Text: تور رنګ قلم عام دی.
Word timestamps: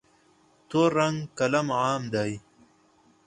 تور 0.69 0.89
رنګ 0.99 1.17
قلم 1.37 1.67
عام 1.79 2.03
دی. 2.13 2.31